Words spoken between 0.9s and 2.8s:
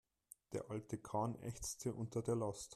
Kahn ächzte unter der Last.